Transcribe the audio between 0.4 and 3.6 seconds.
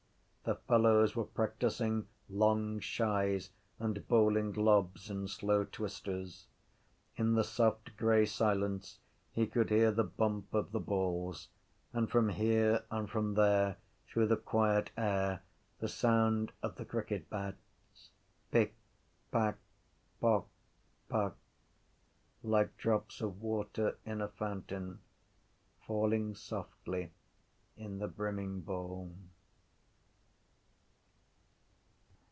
The fellows were practising long shies